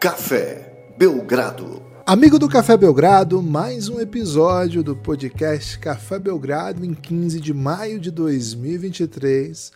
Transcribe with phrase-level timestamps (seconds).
[0.00, 1.82] Café Belgrado.
[2.06, 8.00] Amigo do Café Belgrado, mais um episódio do podcast Café Belgrado em 15 de maio
[8.00, 9.70] de 2023.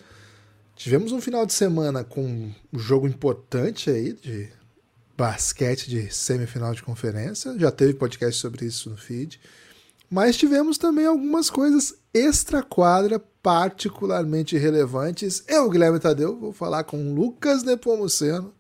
[0.75, 4.49] Tivemos um final de semana com um jogo importante aí de
[5.15, 7.59] basquete de semifinal de conferência.
[7.59, 9.39] Já teve podcast sobre isso no feed.
[10.09, 15.45] Mas tivemos também algumas coisas extra-quadra particularmente relevantes.
[15.47, 18.55] Eu, Guilherme Tadeu, vou falar com Lucas Nepomuceno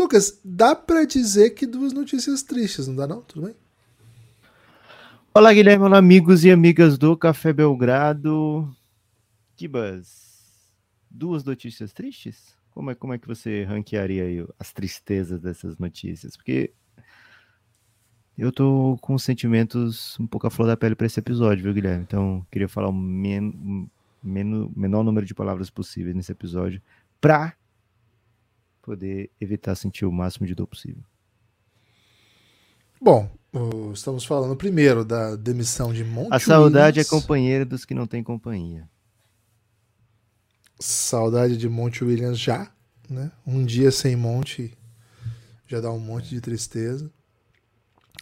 [0.00, 3.20] Lucas, dá para dizer que duas notícias tristes, não dá não?
[3.20, 3.54] Tudo bem?
[5.34, 8.74] Olá, Guilherme, olá, amigos e amigas do Café Belgrado.
[9.56, 10.72] Kibas,
[11.10, 12.56] duas notícias tristes?
[12.70, 16.34] Como é, como é que você ranquearia as tristezas dessas notícias?
[16.34, 16.72] Porque
[18.38, 22.04] eu tô com sentimentos um pouco a flor da pele para esse episódio, viu, Guilherme?
[22.04, 23.90] Então, queria falar o men
[24.22, 26.80] men menor número de palavras possíveis nesse episódio
[27.20, 27.54] para
[28.82, 31.02] poder evitar sentir o máximo de dor possível.
[33.00, 33.30] Bom,
[33.92, 37.06] estamos falando primeiro da demissão de Monte A saudade Williams.
[37.06, 38.88] é companheira dos que não têm companhia.
[40.78, 42.70] Saudade de Monte Williams já,
[43.08, 43.32] né?
[43.46, 44.76] Um dia sem Monte
[45.70, 47.10] já dá um monte de tristeza.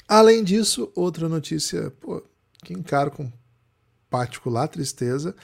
[0.06, 2.22] Além disso, outra notícia pô,
[2.62, 3.33] que encaro com
[4.11, 5.34] particular tristeza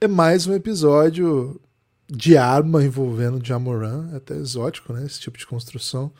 [0.00, 1.60] é mais um episódio
[2.08, 5.04] de arma envolvendo Jamoran, é até exótico, né?
[5.04, 6.12] Esse tipo de construção.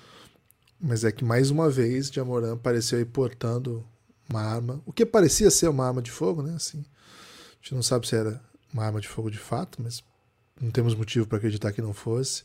[0.80, 3.84] Mas é que mais uma vez Jamoran apareceu aí portando
[4.28, 6.54] uma arma, o que parecia ser uma arma de fogo, né?
[6.54, 8.40] Assim, a gente não sabe se era
[8.72, 10.02] uma arma de fogo de fato, mas
[10.60, 12.44] não temos motivo para acreditar que não fosse.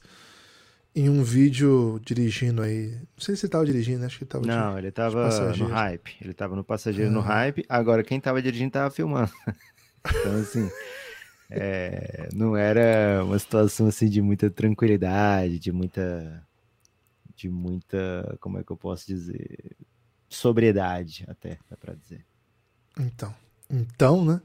[0.96, 4.46] Em um vídeo dirigindo aí, não sei se ele estava dirigindo, acho que ele estava
[4.46, 6.16] Não, ele estava no hype.
[6.20, 7.64] Ele estava no passageiro no hype.
[7.70, 9.32] Agora quem estava dirigindo estava filmando.
[10.04, 10.70] então assim,
[11.50, 16.46] é, não era uma situação assim de muita tranquilidade, de muita,
[17.36, 19.76] de muita, como é que eu posso dizer,
[20.30, 22.24] sobriedade até, dá para dizer.
[23.00, 23.34] Então,
[23.70, 24.42] então, né?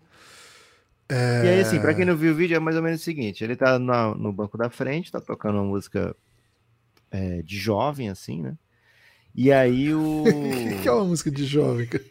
[1.08, 1.44] É...
[1.44, 3.44] E aí, assim, pra quem não viu o vídeo, é mais ou menos o seguinte:
[3.44, 6.16] ele tá no, no banco da frente, tá tocando uma música
[7.10, 8.56] é, de jovem, assim, né?
[9.34, 10.24] E aí o.
[10.82, 12.04] que é uma música de jovem, cara?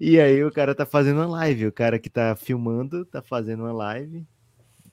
[0.00, 3.64] E aí o cara tá fazendo uma live, o cara que tá filmando tá fazendo
[3.64, 4.26] uma live,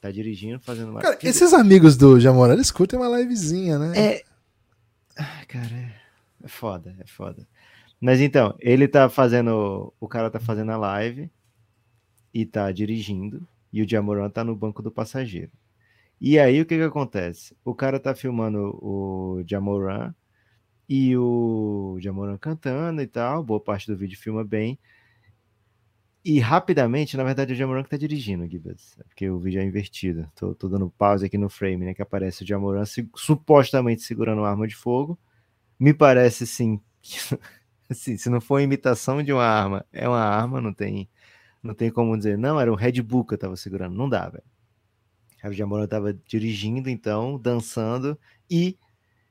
[0.02, 3.98] tá dirigindo, fazendo uma Cara, esses amigos do Jamora, eles curtem uma livezinha, né?
[3.98, 4.24] É.
[5.18, 5.74] Ah, cara,
[6.44, 6.48] é...
[6.48, 7.48] foda, é foda.
[8.02, 9.94] Mas então, ele tá fazendo.
[9.98, 11.32] O cara tá fazendo a live
[12.34, 15.52] e tá dirigindo, e o Jamoran tá no banco do passageiro.
[16.20, 17.56] E aí o que que acontece?
[17.64, 20.14] O cara tá filmando o Jamoran
[20.90, 24.78] e o Jamoran cantando e tal, boa parte do vídeo filma bem.
[26.30, 28.98] E rapidamente, na verdade, o Jamoran que tá dirigindo, Gibas.
[29.08, 30.30] Porque o vídeo é invertido.
[30.36, 31.94] Tô, tô, dando pause aqui no frame, né?
[31.94, 35.18] Que aparece o Jamoran se, supostamente segurando uma arma de fogo.
[35.80, 37.18] Me parece, sim, que,
[37.90, 41.08] assim, se não for imitação de uma arma, é uma arma, não tem,
[41.64, 43.96] não tem como dizer, não, era um Red Bull que eu tava segurando.
[43.96, 44.44] Não dá, velho.
[45.46, 48.20] O Jamoran tava dirigindo, então, dançando,
[48.52, 48.78] e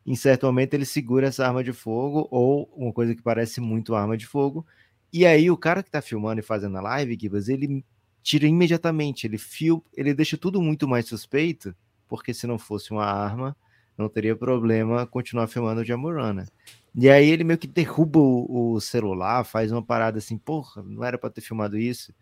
[0.06, 3.94] em certo momento ele segura essa arma de fogo, ou uma coisa que parece muito
[3.94, 4.64] arma de fogo,
[5.12, 7.84] e aí o cara que tá filmando e fazendo a live, Gibas, ele
[8.22, 11.74] tira imediatamente, ele fio, ele deixa tudo muito mais suspeito,
[12.08, 13.56] porque se não fosse uma arma,
[13.96, 16.46] não teria problema continuar filmando o Jamurana.
[16.94, 21.04] E aí ele meio que derruba o, o, celular, faz uma parada assim, porra, não
[21.04, 22.12] era para ter filmado isso.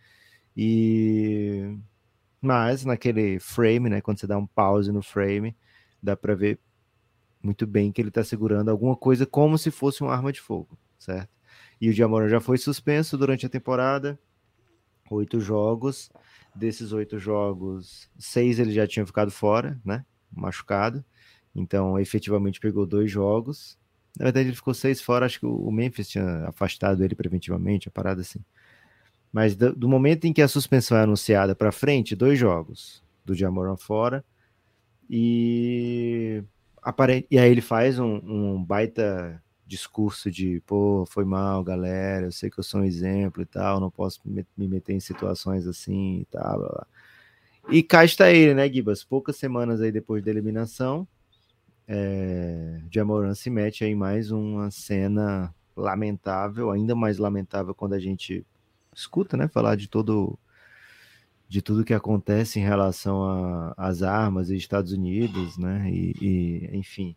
[0.56, 1.76] E
[2.40, 5.56] mas naquele frame, né, quando você dá um pause no frame,
[6.02, 6.60] dá para ver
[7.42, 10.78] muito bem que ele está segurando alguma coisa como se fosse uma arma de fogo,
[10.98, 11.30] certo?
[11.80, 14.18] E o Jamoran já foi suspenso durante a temporada,
[15.10, 16.10] oito jogos.
[16.54, 20.04] Desses oito jogos, seis ele já tinha ficado fora, né?
[20.32, 21.04] Machucado.
[21.54, 23.76] Então, efetivamente pegou dois jogos.
[24.16, 25.26] Na verdade, ele ficou seis fora.
[25.26, 28.38] Acho que o Memphis tinha afastado ele preventivamente, a parada assim.
[29.32, 33.34] Mas do, do momento em que a suspensão é anunciada para frente, dois jogos do
[33.34, 34.24] Jamoran fora.
[35.10, 36.40] E,
[36.80, 42.32] aparente, e aí ele faz um, um baita discurso de, pô, foi mal, galera, eu
[42.32, 46.20] sei que eu sou um exemplo e tal, não posso me, meter em situações assim
[46.20, 46.58] e tal.
[46.58, 46.86] Blá, blá.
[47.70, 49.02] E cá está ele, né, Gibas?
[49.02, 51.08] Poucas semanas aí depois da eliminação,
[51.88, 58.44] é, Jamoran se mete aí mais uma cena lamentável, ainda mais lamentável quando a gente
[58.94, 60.38] escuta, né, falar de todo
[61.48, 67.14] de tudo que acontece em relação às armas e Estados Unidos, né, e, e enfim,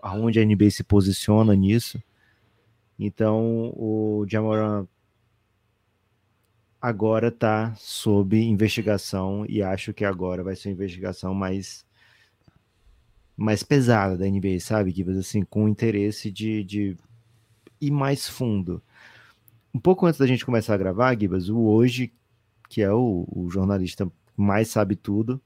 [0.00, 2.02] aonde a NBA se posiciona nisso.
[2.98, 4.86] Então, o Jamoran
[6.80, 11.84] agora está sob investigação e acho que agora vai ser uma investigação mais
[13.36, 15.18] mais pesada da NBA, sabe, Gibas?
[15.18, 16.96] Assim, com interesse de, de
[17.80, 18.82] ir mais fundo.
[19.74, 22.10] Um pouco antes da gente começar a gravar, Gibas, o Hoje,
[22.68, 25.40] que é o, o jornalista mais sabe tudo,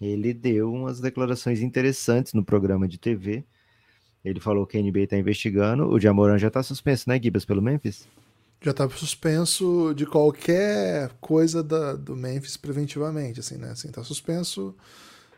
[0.00, 3.44] ele deu umas declarações interessantes no programa de TV.
[4.24, 5.88] Ele falou que a NBA está investigando.
[5.88, 8.06] O Jamoran já está suspenso, né, Gibas, pelo Memphis?
[8.62, 13.70] Já está suspenso de qualquer coisa da, do Memphis preventivamente, assim, né?
[13.70, 14.74] Assim, tá suspenso,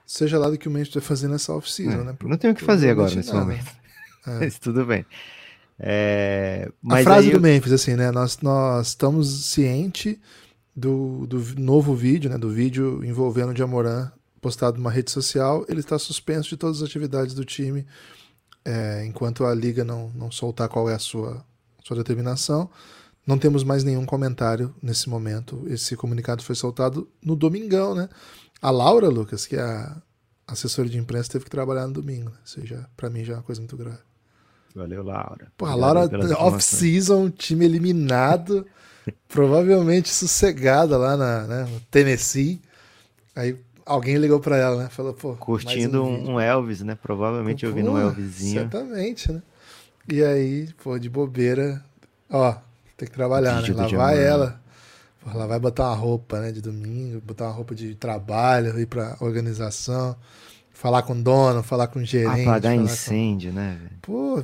[0.05, 2.17] seja lá do que o Memphis vai fazer nessa off-season, É, né?
[2.25, 3.45] não tem o que fazer agora nesse nada.
[3.47, 3.71] momento.
[4.27, 4.39] É.
[4.41, 5.07] Mas tudo bem.
[5.79, 8.11] É, A frase do eu- Memphis, assim, né?
[8.11, 10.17] Nós, nós estamos cientes
[10.75, 12.37] do, do novo vídeo, né?
[12.39, 14.11] Do vídeo envolvendo o Jamoran
[14.43, 15.65] postado numa rede social.
[15.69, 17.87] Ele está suspenso de todas as atividades do time
[18.65, 21.43] é, enquanto a liga não, não soltar qual é a sua,
[21.83, 22.69] sua determinação.
[23.25, 25.65] Não temos mais nenhum comentário nesse momento.
[25.69, 28.09] Esse comunicado foi soltado no domingão, né?
[28.61, 30.03] A Laura, Lucas, que é a
[30.47, 32.31] assessora de imprensa, teve que trabalhar no domingo.
[32.31, 32.37] Né?
[32.45, 34.01] Isso já, pra mim, já é uma coisa muito grave.
[34.75, 35.53] Valeu, Laura.
[35.57, 36.09] Pô, a Laura,
[36.39, 38.67] off-season, time eliminado,
[39.29, 42.61] provavelmente sossegada lá na né, no Tennessee.
[43.37, 43.57] Aí
[43.87, 44.89] alguém ligou pra ela, né?
[44.89, 45.35] Falou, pô.
[45.35, 46.95] Curtindo um, um Elvis, né?
[47.01, 48.61] Provavelmente ouvindo um Elvisinho.
[48.61, 49.43] Certamente, né?
[50.09, 51.85] E aí, pô, de bobeira,
[52.29, 52.55] ó,
[52.97, 53.69] tem que trabalhar, né?
[53.75, 54.61] Lá vai ela.
[55.23, 58.87] Pô, Ela vai botar uma roupa, né, de domingo, botar uma roupa de trabalho, ir
[58.87, 60.17] pra organização,
[60.73, 62.41] falar com o dono, falar com o gerente.
[62.43, 63.97] Apagar falar com- incêndio, né, velho?
[64.03, 64.43] Pô,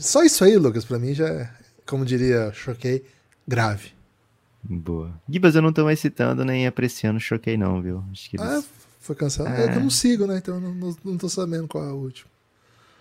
[0.00, 1.50] só isso aí, Lucas, pra mim já é,
[1.84, 3.04] como diria, choquei,
[3.48, 3.88] grave.
[4.62, 5.12] Boa.
[5.28, 8.04] Gibas, eu não tô mais citando nem apreciando Choquei, não, viu?
[8.12, 8.46] Acho que eles...
[8.46, 8.62] Ah,
[9.00, 9.56] foi cancelado.
[9.56, 9.64] É.
[9.64, 10.38] É que eu não sigo, né?
[10.38, 12.30] Então eu não, não, não tô sabendo qual é o último.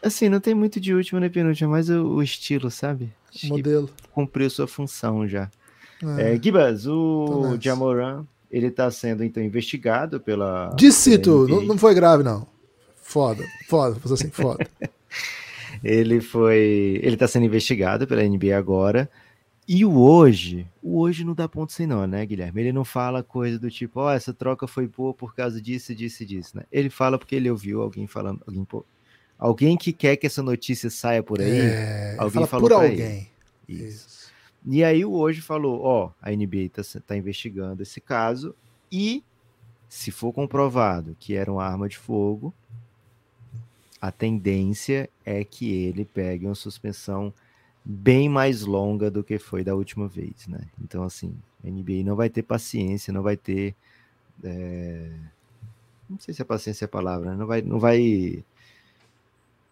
[0.02, 3.14] Assim, não tem muito de último nem penúltimo, é mais o, o estilo, sabe?
[3.30, 3.90] Acho que Modelo.
[4.12, 5.50] cumpriu sua função já.
[6.18, 6.34] É.
[6.34, 7.56] É, Gibas, o.
[7.60, 10.76] Jamoran, ele tá sendo, então, investigado pela...
[10.76, 11.48] NBA.
[11.48, 12.48] não, não foi grave, não.
[13.02, 14.66] Foda, foda, assim, foda.
[15.84, 17.00] Ele foi.
[17.02, 19.10] Ele tá sendo investigado pela NBA agora.
[19.74, 22.60] E o hoje, o hoje não dá ponto sem nó, né, Guilherme?
[22.60, 26.24] Ele não fala coisa do tipo, ó, essa troca foi boa por causa disso, disso
[26.24, 26.66] e disso, né?
[26.70, 28.84] Ele fala porque ele ouviu alguém falando, alguém, pô,
[29.40, 31.62] alguém que quer que essa notícia saia por aí.
[31.62, 33.30] É, alguém fala falou por alguém.
[33.66, 33.86] Isso.
[33.86, 34.32] Isso.
[34.66, 38.54] E aí o hoje falou, ó, a NBA tá, tá investigando esse caso
[38.92, 39.24] e
[39.88, 42.54] se for comprovado que era uma arma de fogo,
[44.02, 47.34] a tendência é que ele pegue uma suspensão
[47.84, 50.62] bem mais longa do que foi da última vez, né?
[50.84, 53.76] Então, assim, a NBA não vai ter paciência, não vai ter.
[54.44, 55.12] é,
[56.10, 57.38] Não sei se a paciência é a palavra, né?
[57.38, 58.44] não vai, não vai,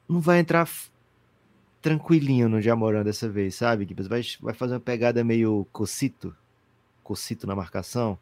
[0.08, 0.68] não vai entrar
[1.82, 3.88] tranquilinho no Jamoran dessa vez, sabe?
[4.08, 6.36] Vai, vai fazer uma pegada meio cocito,
[7.04, 8.18] cocito na marcação.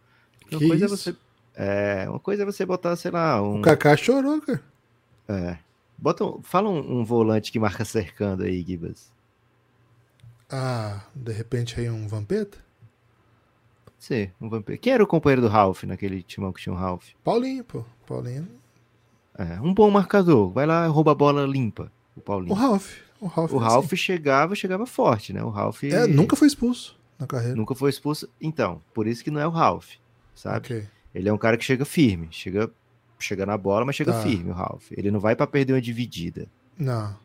[0.52, 0.98] Uma Que coisa é isso?
[0.98, 1.16] você,
[1.56, 4.64] é, uma coisa é você botar, sei lá, um, O Kaká chorou, cara.
[5.28, 5.58] é,
[5.98, 9.12] bota, fala um, um volante que marca cercando aí, Gibas.
[10.50, 12.58] Ah, de repente aí um Vampeta?
[13.86, 14.78] Pode ser, um vampiro.
[14.80, 17.10] Quem era o companheiro do Ralph naquele timão que tinha o Ralph?
[17.24, 17.84] Paulinho, pô.
[18.06, 18.48] Paulinho.
[19.38, 20.52] É, um bom marcador.
[20.52, 21.92] Vai lá, rouba a bola limpa.
[22.16, 22.52] O Paulinho.
[22.54, 22.98] O Ralph.
[23.20, 23.52] O Ralph.
[23.54, 23.96] O é Ralph assim.
[23.96, 25.44] chegava, chegava forte, né?
[25.44, 27.56] O Ralph É, nunca foi expulso na carreira.
[27.56, 28.30] nunca foi expulso.
[28.40, 29.96] Então, por isso que não é o Ralph,
[30.36, 30.58] sabe?
[30.58, 30.88] Ok.
[31.16, 32.70] Ele é um cara que chega firme, chega,
[33.20, 34.22] chega na bola, mas chega Tá.
[34.22, 34.92] firme, o Ralph.
[34.92, 36.48] Ele não vai pra perder uma dividida.
[36.78, 37.18] Não.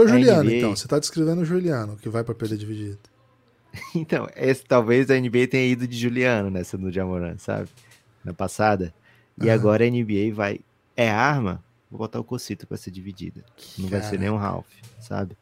[0.00, 0.58] A Juliano, NBA.
[0.58, 0.76] então.
[0.76, 2.98] Você tá descrevendo o Juliano, que vai pra perder dividido.
[3.94, 7.68] Então, esse, talvez a NBA tenha ido de Juliano nessa no Jamoran, sabe?
[8.24, 8.92] Na passada.
[9.38, 9.54] E Aham.
[9.54, 10.60] agora a NBA vai.
[10.96, 11.62] É arma?
[11.90, 13.42] Vou botar o Cocito pra ser dividida.
[13.78, 14.18] Não vai ser Cara.
[14.18, 14.68] nem um Ralph,
[15.00, 15.36] sabe?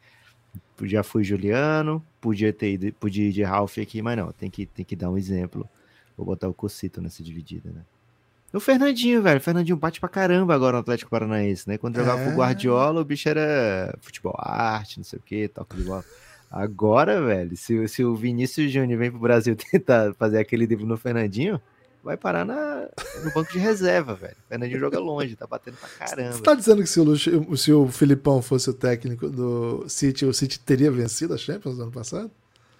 [0.83, 4.65] Já fui Juliano, podia ter ido, podia ir de Ralph aqui, mas não, tem que,
[4.65, 5.69] tem que dar um exemplo.
[6.17, 7.81] Vou botar o Cocito nessa dividida, né?
[8.53, 9.37] O Fernandinho, velho.
[9.37, 11.77] O Fernandinho bate pra caramba agora no Atlético Paranaense, né?
[11.77, 12.25] Quando jogava É.
[12.25, 16.03] com o Guardiola, o bicho era futebol arte, não sei o que, toque de bola.
[16.49, 20.97] Agora, velho, se, se o Vinícius Júnior vem pro Brasil tentar fazer aquele drible no
[20.97, 21.61] Fernandinho,
[22.03, 22.89] vai parar na,
[23.23, 24.35] no banco de reserva, velho.
[24.45, 26.33] O Fernandinho joga longe, tá batendo pra caramba.
[26.33, 30.25] Você tá dizendo que se o, Luxo- se o Filipão fosse o técnico do City,
[30.25, 32.29] o City teria vencido a Champions no ano passado?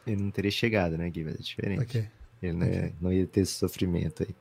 [0.06, 1.24] Ele não teria chegado, né, Gui?
[1.24, 1.82] Mas é diferente.
[1.82, 2.06] Ok.
[2.44, 4.36] Ele não ia, não ia ter esse sofrimento aí.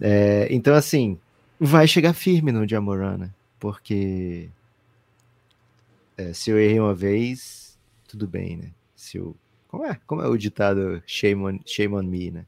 [0.00, 1.18] É, então, assim,
[1.58, 3.30] vai chegar firme no Jamoran, né?
[3.58, 4.48] Porque
[6.16, 8.70] é, se eu errei uma vez, tudo bem, né?
[8.94, 9.36] Se eu,
[9.68, 12.46] como, é, como é o ditado shame on, shame on me, né?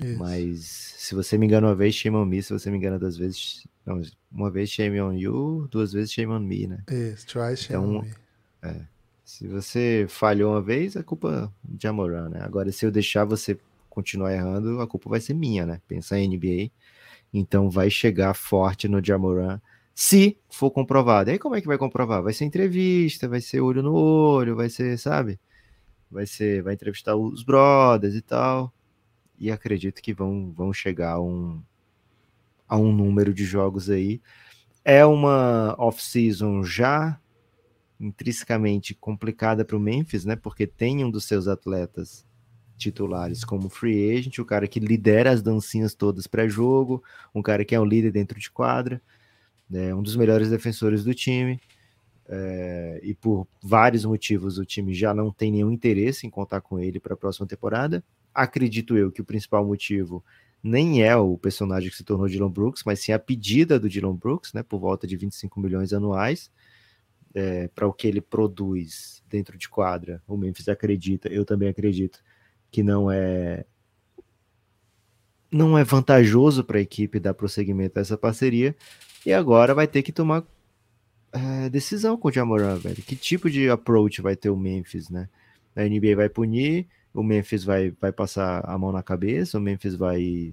[0.00, 0.18] Isso.
[0.18, 2.42] Mas se você me engana uma vez, shame on me.
[2.42, 4.02] Se você me engana duas vezes, não,
[4.32, 6.82] uma vez shame on you, duas vezes shame on me, né?
[6.90, 8.88] Isso, try shame Então, on me.
[9.24, 12.40] Se você falhou uma vez, a culpa é de Amoran, né?
[12.42, 13.58] Agora, se eu deixar você
[13.94, 15.80] continuar errando, a culpa vai ser minha, né?
[15.88, 16.70] Pensar em NBA.
[17.32, 19.60] Então vai chegar forte no Jamoran
[19.94, 21.30] Se for comprovado.
[21.30, 22.22] Aí como é que vai comprovar?
[22.22, 25.38] Vai ser entrevista, vai ser olho no olho, vai ser, sabe?
[26.10, 28.72] Vai ser, vai entrevistar os brothers e tal.
[29.38, 31.62] E acredito que vão, vão chegar a um,
[32.68, 34.20] a um número de jogos aí.
[34.84, 37.18] É uma off-season já
[37.98, 40.36] intrinsecamente complicada para o Memphis, né?
[40.36, 42.26] Porque tem um dos seus atletas
[42.76, 47.02] titulares como free agent, o cara que lidera as dancinhas todas pré-jogo,
[47.34, 49.00] um cara que é um líder dentro de quadra,
[49.68, 49.94] né?
[49.94, 51.60] um dos melhores defensores do time.
[52.26, 56.78] É, e por vários motivos o time já não tem nenhum interesse em contar com
[56.78, 58.02] ele para a próxima temporada.
[58.34, 60.24] Acredito eu que o principal motivo
[60.62, 64.16] nem é o personagem que se tornou Dylan Brooks, mas sim a pedida do Dylan
[64.16, 66.50] Brooks, né, por volta de 25 milhões anuais,
[67.34, 70.22] é, para o que ele produz dentro de quadra.
[70.26, 72.22] O Memphis acredita, eu também acredito
[72.74, 73.64] que não é
[75.48, 78.74] não é vantajoso para a equipe dar prosseguimento a essa parceria
[79.24, 80.42] e agora vai ter que tomar
[81.32, 82.96] é, decisão com o Jamoran, velho.
[82.96, 85.28] Que tipo de approach vai ter o Memphis, né?
[85.76, 89.94] A NBA vai punir, o Memphis vai, vai passar a mão na cabeça, o Memphis
[89.94, 90.52] vai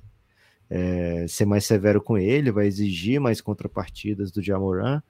[0.69, 5.01] é, ser mais severo com ele, vai exigir mais contrapartidas do Jamoran.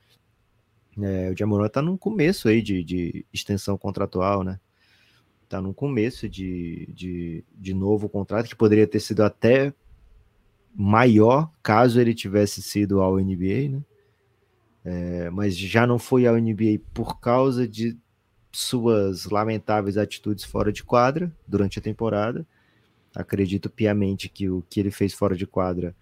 [0.97, 4.61] É, o Jamoran tá no começo aí de, de extensão contratual, né?
[5.51, 9.73] Tá no começo de, de, de novo contrato, que poderia ter sido até
[10.73, 13.83] maior caso ele tivesse sido ao NBA, né?
[14.85, 17.97] É, mas já não foi ao NBA por causa de
[18.49, 22.47] suas lamentáveis atitudes fora de quadra durante a temporada.
[23.13, 25.93] Acredito piamente que o que ele fez fora de quadra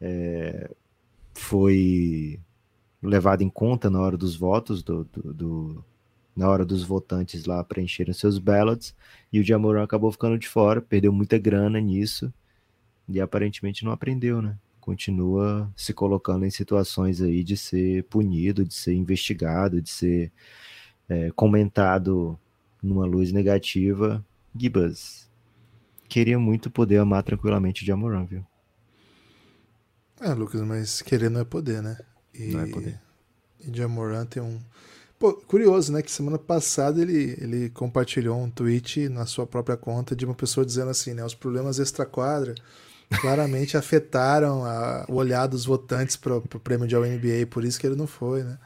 [0.00, 0.74] é,
[1.34, 2.40] foi
[3.00, 5.84] levado em conta na hora dos votos, do, do, do
[6.38, 8.94] na hora dos votantes lá preencherem seus ballots,
[9.32, 12.32] e o Jamoran acabou ficando de fora, perdeu muita grana nisso,
[13.08, 14.56] e aparentemente não aprendeu, né?
[14.80, 20.30] Continua se colocando em situações aí de ser punido, de ser investigado, de ser
[21.08, 22.38] é, comentado
[22.80, 24.24] numa luz negativa,
[24.56, 25.28] Gibas,
[26.08, 28.46] queria muito poder amar tranquilamente o Jamoran, viu?
[30.20, 31.98] É, Lucas, mas querer não é poder, né?
[32.32, 33.00] E, não é poder.
[33.58, 34.60] E Jamoran tem um...
[35.18, 36.00] Pô, curioso, né?
[36.00, 40.64] Que semana passada ele, ele compartilhou um tweet na sua própria conta de uma pessoa
[40.64, 41.24] dizendo assim, né?
[41.24, 42.54] Os problemas extra-quadra
[43.20, 47.86] claramente afetaram a, o olhar dos votantes para o prêmio de All-NBA, por isso que
[47.86, 48.58] ele não foi, né?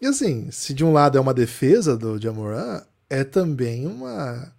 [0.00, 4.52] E assim, se de um lado é uma defesa do Jamoran, é também uma.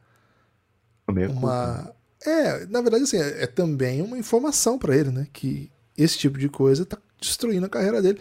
[1.07, 1.93] Uma.
[2.25, 5.27] É, na verdade, assim, é, é também uma informação para ele, né?
[5.31, 8.19] Que esse tipo de coisa tá destruindo a carreira dele.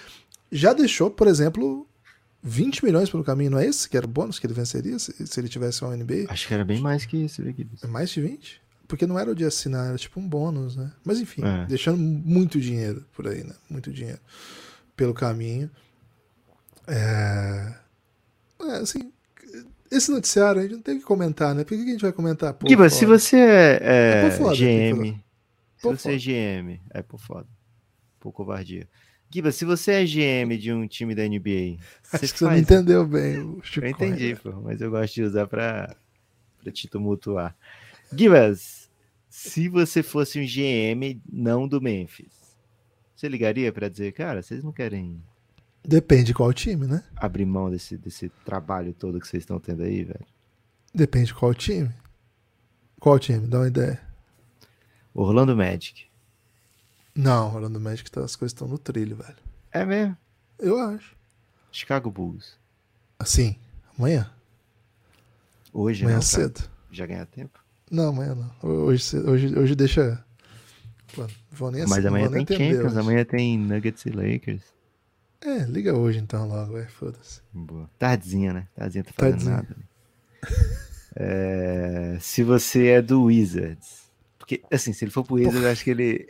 [0.53, 1.89] Já deixou, por exemplo,
[2.47, 5.27] 20 milhões pelo caminho, não é esse que era o bônus que ele venceria se,
[5.27, 6.27] se ele tivesse um NBA?
[6.29, 7.43] Acho que era bem mais que isso.
[7.83, 8.61] É mais de 20?
[8.87, 10.93] Porque não era o de assinar, era tipo um bônus, né?
[11.03, 11.65] Mas enfim, é.
[11.65, 13.55] deixando muito dinheiro por aí, né?
[13.69, 14.21] Muito dinheiro
[14.95, 15.71] pelo caminho.
[16.87, 17.75] É...
[18.61, 18.77] é...
[18.77, 19.11] assim,
[19.91, 21.65] esse noticiário a gente não tem que comentar, né?
[21.65, 22.53] Por que a gente vai comentar?
[22.53, 25.19] Pô, Giba, se você é, é, é foda, GM,
[25.79, 27.49] se você é GM, é por foda,
[28.21, 28.87] por covardia.
[29.35, 33.05] Giba, se você é GM de um time da NBA, Acho que você não entendeu
[33.05, 35.97] bem o Chico Eu entendi, pô, mas eu gosto de usar pra,
[36.62, 37.57] pra te tumultuar.
[38.17, 38.88] Gibas,
[39.29, 42.31] se você fosse um GM não do Memphis,
[43.17, 45.21] você ligaria para dizer, cara, vocês não querem
[45.85, 47.03] Depende qual time, né?
[47.17, 50.25] Abrir mão desse, desse trabalho todo que vocês estão tendo aí, velho.
[50.95, 51.91] Depende qual time.
[53.00, 53.49] Qual time?
[53.49, 54.00] Dá uma ideia.
[55.12, 56.07] Orlando Magic.
[57.14, 59.37] Não, Orlando Magic tá, as coisas estão no trilho, velho.
[59.71, 60.16] É mesmo?
[60.59, 61.14] Eu acho.
[61.71, 62.59] Chicago Bulls.
[63.18, 63.56] Assim,
[63.97, 64.30] amanhã.
[65.73, 66.68] Hoje, amanhã não, cedo.
[66.90, 67.59] Já ganha tempo?
[67.90, 68.50] Não, amanhã não.
[68.62, 70.25] Hoje, hoje, hoje deixa.
[71.14, 74.62] Pô, vou nem Mas amanhã tem Champions, amanhã tem Nuggets e Lakers.
[75.40, 77.40] É, liga hoje então logo, é, foda-se.
[77.52, 77.88] Boa.
[77.99, 78.68] Tardinha, né?
[78.75, 79.56] Tardinha tá fazendo Tardinha.
[79.56, 79.76] nada.
[81.14, 84.04] é, se você é do Wizards.
[84.38, 86.26] Porque, assim, se ele for pro Wizards, acho que ele.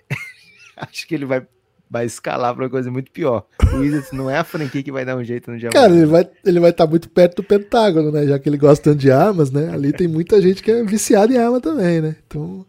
[0.77, 1.47] acho que ele vai,
[1.91, 3.47] vai escalar pra uma coisa muito pior.
[3.73, 5.75] O Wizards não é a franquia que vai dar um jeito no diamante.
[5.75, 8.27] Cara, ele vai estar ele vai tá muito perto do Pentágono, né?
[8.27, 9.73] Já que ele gosta tanto de armas, né?
[9.73, 12.17] Ali tem muita gente que é viciada em arma também, né?
[12.27, 12.67] Então,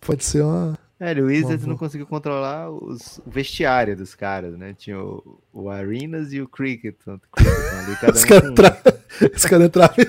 [0.00, 4.74] pode ser uma é, o Wizards não conseguiu controlar os, o vestiário dos caras, né?
[4.74, 6.94] Tinha o, o Arenas e o Cricket.
[7.06, 8.54] Ali, cada os caras um...
[9.48, 9.96] cara entravam.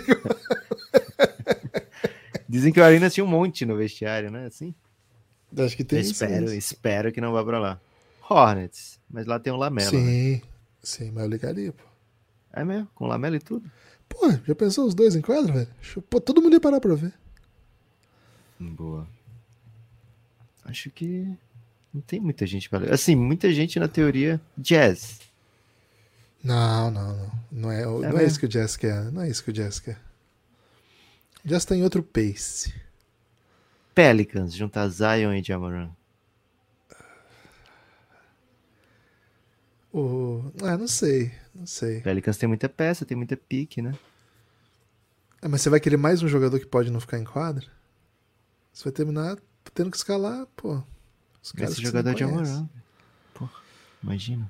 [2.49, 4.47] Dizem que o Arenas tinha um monte no vestiário, né?
[4.47, 4.75] Assim?
[5.57, 6.55] Acho que tem Eu espero, isso.
[6.55, 7.79] espero que não vá pra lá.
[8.29, 9.89] Hornets, mas lá tem um Lamela.
[9.89, 10.41] Sim, né?
[10.81, 11.83] sim, mas eu ligaria, pô.
[12.53, 12.87] É mesmo?
[12.95, 13.69] Com Lamela e tudo?
[14.07, 15.67] Pô, já pensou os dois em quadro, velho?
[16.09, 17.13] Pô, todo mundo ia parar pra ver.
[18.59, 19.07] Boa.
[20.63, 21.27] Acho que
[21.93, 25.19] não tem muita gente para Assim, muita gente na teoria jazz.
[26.43, 27.31] Não, não, não.
[27.51, 29.11] Não é, não é, isso que o Jazz quer.
[29.11, 29.99] Não é isso que o Jazz quer.
[31.43, 32.73] O Jazz tem outro pace.
[33.93, 35.89] Pelicans, juntar Zion e Jamoran.
[39.93, 40.51] O...
[40.63, 41.99] Ah, não sei, não sei.
[42.01, 43.93] Pelicans tem muita peça, tem muita pique, né?
[45.41, 47.65] É, mas você vai querer mais um jogador que pode não ficar em quadra?
[48.71, 49.37] Você vai terminar
[49.73, 50.81] tendo que escalar, pô.
[51.43, 52.69] Os caras Esse jogador de Amoran.
[53.33, 53.49] Pô,
[54.01, 54.49] imagina.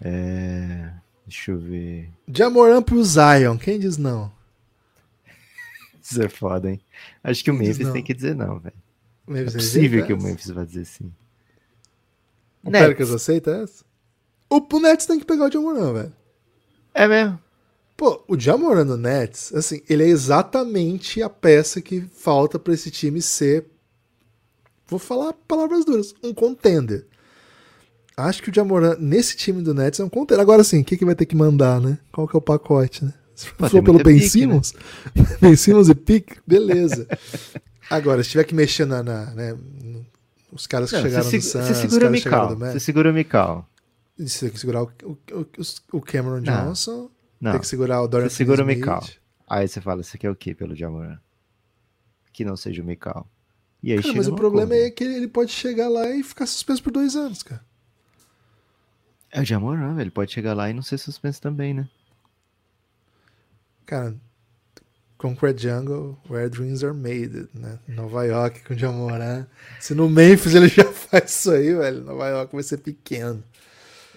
[0.00, 0.92] É...
[1.26, 2.10] Deixa eu ver.
[2.26, 4.32] De Amoran pro Zion, quem diz não?
[6.10, 6.80] Isso é foda, hein?
[7.22, 8.74] Acho que o Memphis tem que dizer não, velho.
[9.28, 11.12] É possível que o Memphis vá dizer sim.
[12.64, 13.84] O Pelicans aceita essa?
[14.48, 16.12] O, Nets tem que pegar o Jamoran, velho.
[16.92, 17.38] É mesmo?
[17.96, 22.90] Pô, o Jamoran no Nets, assim, ele é exatamente a peça que falta para esse
[22.90, 23.66] time ser,
[24.88, 27.06] vou falar palavras duras, um contender.
[28.16, 30.40] Acho que o Jamoran nesse time do Nets é um contender.
[30.40, 31.98] Agora sim, o que, que vai ter que mandar, né?
[32.12, 33.14] Qual que é o pacote, né?
[33.40, 35.36] Se for pelo Ben pique, Simmons, né?
[35.40, 37.06] Ben Simmons e pique, beleza.
[37.88, 39.56] Agora, se tiver que mexer na, na né,
[40.52, 41.66] os caras que não, chegaram no Suns.
[41.66, 42.56] Você segura o Mikal.
[42.56, 43.68] Você segura o Mikal.
[44.18, 45.46] Você tem que segurar o, o,
[45.92, 47.10] o Cameron Johnson.
[47.40, 47.52] Não.
[47.52, 49.02] Tem que segurar o Dorian Você segura o Mikal.
[49.48, 51.18] Aí você fala, você quer o que pelo Jamoran?
[52.32, 53.26] Que não seja o Mikal.
[53.82, 56.82] E aí cara, mas o problema é que ele pode chegar lá e ficar suspenso
[56.82, 57.64] por dois anos, cara.
[59.30, 61.88] É o Jamoran, ele pode chegar lá e não ser suspenso também, né?
[63.90, 64.14] Cara,
[65.18, 67.80] Concrete Jungle, Where Dreams Are Made, né?
[67.88, 69.48] Nova York com Jamoran.
[69.80, 73.42] Se no Memphis ele já faz isso aí, velho, Nova York vai ser pequeno.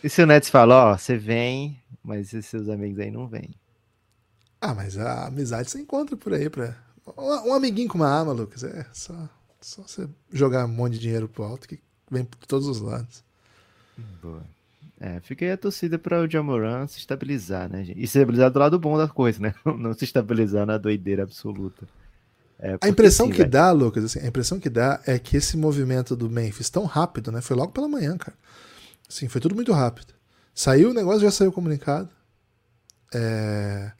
[0.04, 3.56] E se o Nets fala, ó, você vem, mas esses seus amigos aí não vêm?
[4.62, 6.78] Ah, mas a amizade você encontra por aí, pra...
[7.18, 9.28] Um amiguinho com uma arma, Lucas, é só,
[9.60, 11.80] só você jogar um monte de dinheiro pro alto que
[12.12, 13.24] vem por todos os lados.
[14.22, 14.44] Boa.
[15.06, 17.84] É, fica aí a torcida para o Jamoran se estabilizar, né?
[17.94, 19.54] E se estabilizar do lado bom da coisa, né?
[19.78, 21.86] Não se estabilizar na doideira absoluta.
[22.58, 25.58] É, a impressão assim, que dá, Lucas, assim, a impressão que dá é que esse
[25.58, 27.42] movimento do Memphis tão rápido, né?
[27.42, 28.38] Foi logo pela manhã, cara.
[29.10, 30.14] Assim, foi tudo muito rápido.
[30.56, 32.08] Saiu o negócio, já saiu o comunicado.
[33.14, 33.92] É...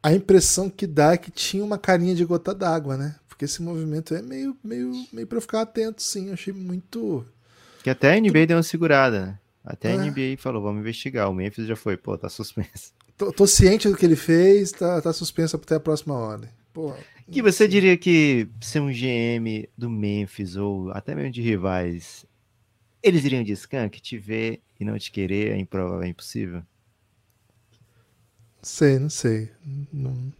[0.00, 3.16] A impressão que dá é que tinha uma carinha de gota d'água, né?
[3.28, 6.28] Porque esse movimento é meio, meio, meio para ficar atento, sim.
[6.28, 7.26] Eu achei muito.
[7.82, 9.38] Que até a NBA deu uma segurada, né?
[9.64, 11.30] Até a NBA falou, vamos investigar.
[11.30, 12.92] O Memphis já foi, pô, tá suspenso.
[13.16, 16.50] Tô, tô ciente do que ele fez, tá, tá suspenso até a próxima ordem.
[16.72, 16.92] Pô,
[17.30, 22.26] que você diria que ser um GM do Memphis ou até mesmo de rivais,
[23.00, 26.62] eles iriam de skunk, te ver e não te querer é improvável, é impossível?
[28.60, 29.50] Sei, não sei.
[29.92, 30.32] Não...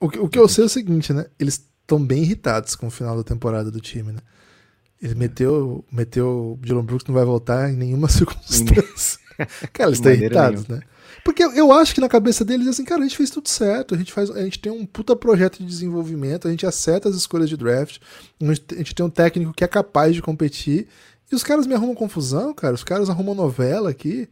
[0.00, 1.26] O, que, o que eu sei é o seguinte, né?
[1.38, 4.20] Eles estão bem irritados com o final da temporada do time, né?
[5.02, 9.18] Ele meteu, meteu o Dylan Brooks não vai voltar em nenhuma circunstância.
[9.72, 10.80] cara, eles estão irritados, né?
[11.24, 13.94] Porque eu acho que na cabeça deles é assim, cara, a gente fez tudo certo,
[13.94, 17.14] a gente, faz, a gente tem um puta projeto de desenvolvimento, a gente acerta as
[17.14, 17.98] escolhas de draft,
[18.40, 20.88] a gente tem um técnico que é capaz de competir,
[21.30, 24.28] e os caras me arrumam confusão, cara, os caras arrumam novela aqui.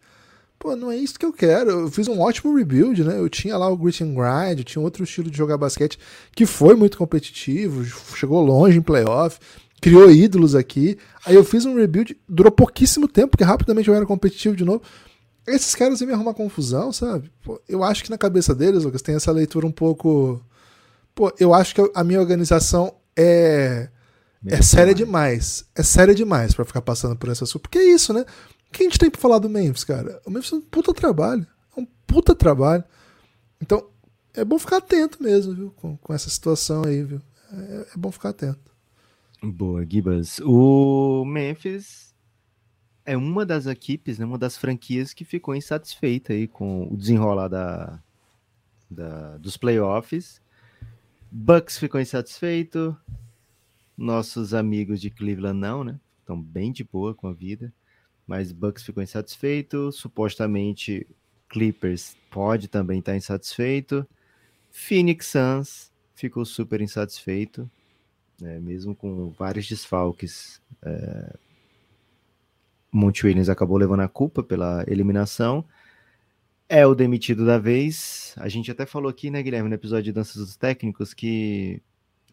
[0.58, 1.70] Pô, não é isso que eu quero.
[1.70, 3.18] Eu fiz um ótimo rebuild, né?
[3.18, 5.98] Eu tinha lá o Grit and Grind, eu tinha outro estilo de jogar basquete
[6.36, 7.82] que foi muito competitivo,
[8.14, 9.38] chegou longe em playoff
[9.80, 10.98] criou ídolos aqui.
[11.24, 14.82] Aí eu fiz um rebuild, durou pouquíssimo tempo, porque rapidamente eu era competitivo de novo.
[15.46, 17.30] Esses caras iam me arrumar confusão, sabe?
[17.42, 20.44] Pô, eu acho que na cabeça deles, Lucas, tem essa leitura um pouco.
[21.14, 23.88] Pô, eu acho que a minha organização é.
[24.46, 25.64] é séria demais.
[25.74, 27.60] É séria demais para ficar passando por essa sua.
[27.60, 28.24] Porque é isso, né?
[28.68, 30.20] O que a gente tem pra falar do Memphis, cara?
[30.24, 31.46] O Memphis é um puta trabalho.
[31.76, 32.84] É um puta trabalho.
[33.60, 33.84] Então,
[34.34, 35.70] é bom ficar atento mesmo, viu?
[35.76, 37.20] Com, com essa situação aí, viu?
[37.52, 38.69] É, é bom ficar atento.
[39.42, 40.38] Boa, Gibas.
[40.40, 42.14] O Memphis
[43.06, 47.48] é uma das equipes, né, uma das franquias que ficou insatisfeita aí com o desenrolar
[47.48, 48.02] da,
[48.90, 50.42] da, dos playoffs.
[51.30, 52.94] Bucks ficou insatisfeito.
[53.96, 55.98] Nossos amigos de Cleveland não, né?
[56.20, 57.72] Estão bem de boa com a vida.
[58.26, 59.90] Mas Bucks ficou insatisfeito.
[59.90, 61.06] Supostamente
[61.48, 64.06] Clippers pode também estar insatisfeito.
[64.70, 67.70] Phoenix Suns ficou super insatisfeito
[68.40, 70.60] né, mesmo com vários desfalques.
[70.82, 71.36] É,
[72.92, 75.64] Monte Williams acabou levando a culpa pela eliminação.
[76.68, 78.34] É o demitido da vez.
[78.38, 81.82] A gente até falou aqui, né, Guilherme, no episódio de Danças dos Técnicos, que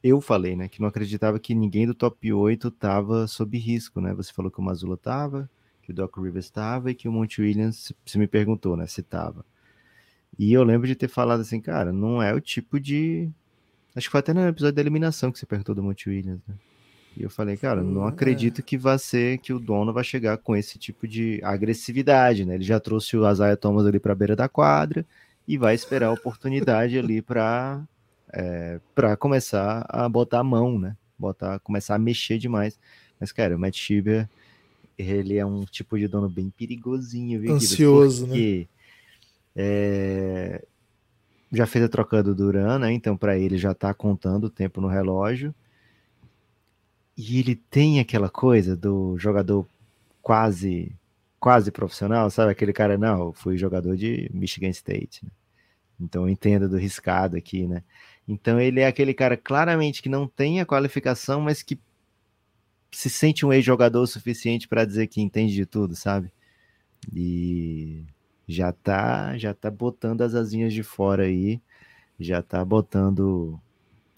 [0.03, 4.13] eu falei, né, que não acreditava que ninguém do top 8 estava sob risco, né?
[4.13, 5.49] Você falou que o Mazula estava,
[5.81, 9.01] que o Doc Rivers estava e que o Monte Williams, você me perguntou, né, se
[9.01, 9.45] estava.
[10.37, 13.29] E eu lembro de ter falado assim, cara, não é o tipo de
[13.97, 16.53] Acho que foi até no episódio da eliminação que você perguntou do Monte Williams, né?
[17.17, 20.55] E eu falei, cara, não acredito que vai ser que o dono vai chegar com
[20.55, 22.53] esse tipo de agressividade, né?
[22.53, 25.03] Ele já trouxe o Azaia Thomas ali para a beira da quadra
[25.47, 27.83] e vai esperar a oportunidade ali para
[28.31, 30.95] é, para começar a botar a mão, né?
[31.17, 32.77] Botar, começar a mexer demais.
[33.19, 34.29] Mas, cara, o Matt Schieber,
[34.95, 37.55] ele é um tipo de dono bem perigosinho, viu?
[37.55, 38.77] Ansioso, Porque, né?
[39.55, 40.65] É,
[41.51, 42.91] já fez a troca do Duran, né?
[42.91, 45.53] Então, para ele já tá contando o tempo no relógio.
[47.17, 49.65] E ele tem aquela coisa do jogador
[50.21, 50.95] quase
[51.39, 52.51] quase profissional, sabe?
[52.51, 55.31] Aquele cara, não, fui jogador de Michigan State, né?
[55.99, 57.83] Então eu entendo do riscado aqui, né?
[58.27, 61.79] Então ele é aquele cara claramente que não tem a qualificação, mas que
[62.91, 66.31] se sente um ex-jogador suficiente para dizer que entende de tudo, sabe?
[67.13, 68.03] E
[68.47, 71.61] já tá, já tá botando as asinhas de fora aí,
[72.19, 73.59] já tá botando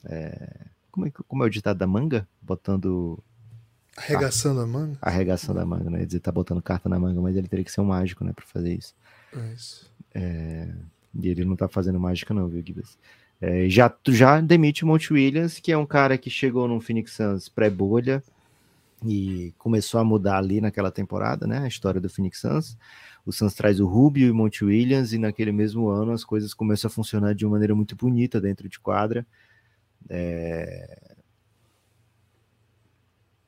[0.06, 2.28] é, como, é, como é o ditado da manga?
[2.42, 3.22] Botando
[3.98, 4.98] Arregaçando a manga?
[5.02, 6.06] Arregaçando a manga, né?
[6.06, 8.46] Dizer, tá botando carta na manga, mas ele teria que ser um mágico, né, pra
[8.46, 8.96] fazer isso.
[9.36, 9.92] É isso.
[10.14, 10.70] É...
[11.14, 12.98] E ele não tá fazendo mágica, não, viu, Gibbs?
[13.42, 17.14] É, já, já demite o Monte Williams, que é um cara que chegou no Phoenix
[17.14, 18.24] Suns pré-bolha
[19.06, 21.60] e começou a mudar ali naquela temporada, né?
[21.60, 22.78] A história do Phoenix Suns.
[23.26, 26.54] O Suns traz o Rubio e o Monte Williams, e naquele mesmo ano as coisas
[26.54, 29.26] começam a funcionar de uma maneira muito bonita dentro de quadra.
[30.10, 31.16] É...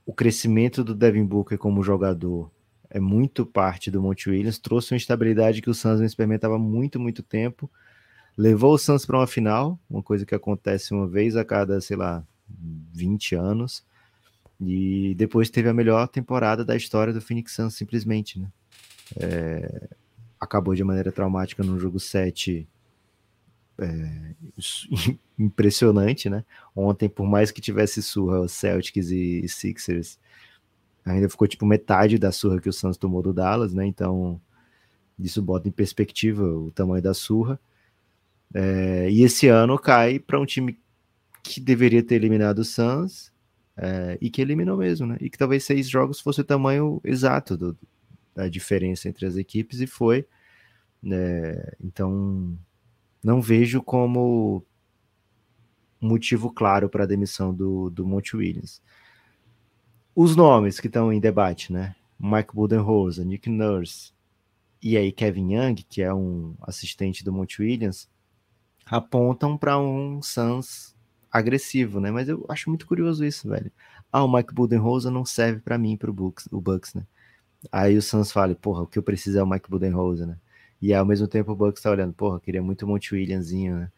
[0.05, 2.51] O crescimento do Devin Booker como jogador
[2.89, 6.99] é muito parte do Monte Williams, trouxe uma estabilidade que o Suns não experimentava muito,
[6.99, 7.71] muito tempo.
[8.37, 11.95] Levou o Suns para uma final, uma coisa que acontece uma vez a cada, sei
[11.95, 12.23] lá,
[12.93, 13.85] 20 anos.
[14.61, 18.47] E depois teve a melhor temporada da história do Phoenix Suns, simplesmente, né?
[19.19, 19.89] É,
[20.39, 22.67] acabou de maneira traumática no jogo 7
[23.79, 24.35] é,
[25.37, 26.45] impressionante, né?
[26.75, 30.19] Ontem, por mais que tivesse surra, os Celtics e Sixers
[31.03, 33.85] ainda ficou tipo metade da surra que o Suns tomou do Dallas, né?
[33.87, 34.39] Então
[35.17, 37.59] isso bota em perspectiva o tamanho da surra.
[38.53, 40.77] É, e esse ano cai para um time
[41.41, 43.30] que deveria ter eliminado o Suns
[43.77, 45.17] é, e que eliminou mesmo, né?
[45.19, 47.77] E que talvez seis jogos fosse o tamanho exato do,
[48.35, 50.25] da diferença entre as equipes e foi.
[51.03, 52.57] É, então
[53.23, 54.63] não vejo como
[55.99, 58.81] motivo claro para a demissão do, do Monte Williams.
[60.15, 61.95] Os nomes que estão em debate, né?
[62.19, 64.13] Mike Budenholzer, Nick Nurse
[64.81, 68.09] e aí Kevin Young, que é um assistente do Monte Williams,
[68.85, 70.90] apontam para um Suns
[71.31, 72.11] agressivo, né?
[72.11, 73.71] Mas eu acho muito curioso isso, velho.
[74.11, 77.03] Ah, o Mike Budenholzer não serve para mim para o Bucks, o Bucks, né?
[77.71, 80.37] Aí o Suns fala, porra, o que eu preciso é o Mike Budenholzer, né?
[80.81, 83.91] E ao mesmo tempo o Bucks tá olhando, porra, queria muito o Monte Williamzinho, né?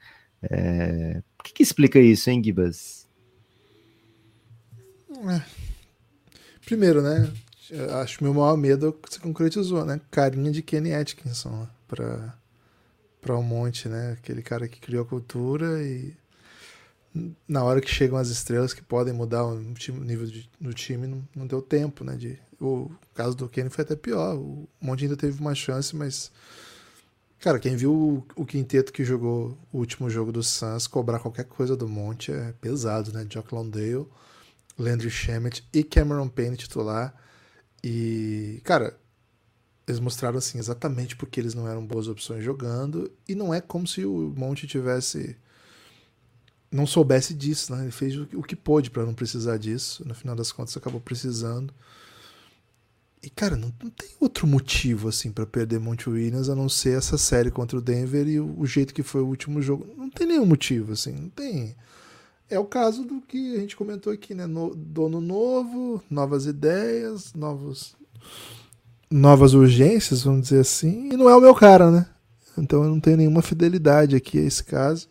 [0.43, 1.23] É...
[1.39, 3.07] O que, que explica isso, hein, Gibas?
[5.09, 5.41] É.
[6.65, 7.31] Primeiro, né?
[8.01, 9.99] Acho que meu maior medo é que você concretizou, né?
[10.11, 11.69] Carinha de Kenny Atkinson né?
[11.87, 12.37] para
[13.21, 14.17] para um monte, né?
[14.19, 16.13] Aquele cara que criou a cultura e
[17.47, 21.27] na hora que chegam as estrelas que podem mudar o, nível de, do time, não,
[21.35, 22.15] não, deu tempo, né?
[22.15, 24.35] De, o caso do Kenny foi até pior.
[24.35, 26.31] O Monte ainda teve uma chance, mas
[27.43, 31.43] Cara, quem viu o, o, quinteto que jogou o último jogo do Suns cobrar qualquer
[31.43, 33.25] coisa do Monte é pesado, né?
[33.29, 34.07] Jock Londale,
[34.79, 37.13] Landry Shamet e Cameron Payne titular.
[37.83, 38.97] E, cara,
[39.85, 43.11] eles mostraram assim exatamente porque eles não eram boas opções jogando.
[43.27, 45.35] E não é como se o Monte tivesse.
[46.73, 47.83] Não soubesse disso, né?
[47.83, 50.03] Ele fez o que pôde para não precisar disso.
[50.07, 51.73] No final das contas, acabou precisando.
[53.21, 56.97] E, cara, não, não tem outro motivo, assim, para perder Monte Williams a não ser
[56.97, 59.87] essa série contra o Denver e o, o, jeito que foi o último jogo.
[59.95, 61.75] Não tem nenhum motivo, assim, não tem.
[62.49, 64.45] É o caso do que a gente comentou aqui, né?
[64.45, 67.95] No, dono novo, novas ideias, novos,
[69.09, 71.09] novas urgências, vamos dizer assim.
[71.13, 72.07] E não é o meu cara, né?
[72.57, 75.07] Então eu não tenho nenhuma fidelidade aqui a esse caso.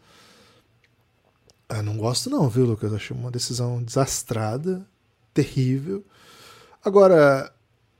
[1.74, 2.92] Ah, não gosto não, viu, Lucas?
[2.92, 4.86] Achei uma decisão desastrada,
[5.32, 6.04] terrível.
[6.84, 7.50] Agora,